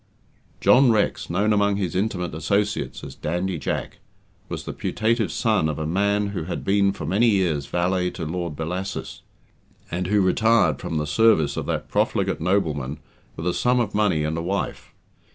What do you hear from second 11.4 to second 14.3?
of that profligate nobleman with a sum of money